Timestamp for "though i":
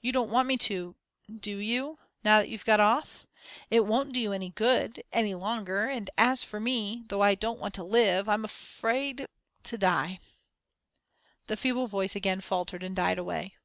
7.08-7.34